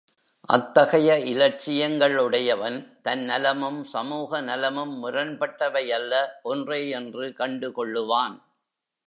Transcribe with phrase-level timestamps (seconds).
[0.49, 6.27] அத்தகைய இலட்சியங்கள் உடையவன் தன் நலமும், சமூகநலமும் முரண்பட்டவையல்ல,
[6.43, 8.35] ஒன்றேயென்று கண்டு கொள்ளுவான்.